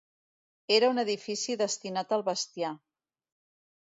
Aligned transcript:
Era 0.77 0.87
un 0.93 1.01
edifici 1.03 1.57
destinat 1.63 2.17
al 2.17 2.25
bestiar. 2.31 2.77